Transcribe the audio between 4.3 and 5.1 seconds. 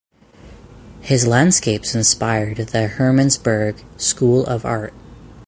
of art.